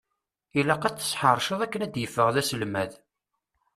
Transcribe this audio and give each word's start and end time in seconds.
Ilaq 0.59 0.83
ad 0.83 0.95
t-tesseḥṛeceḍ 0.95 1.59
akken 1.61 1.81
ad 1.85 1.91
d-yeffeɣ 1.93 2.27
d 2.31 2.37
aselmad! 2.41 2.91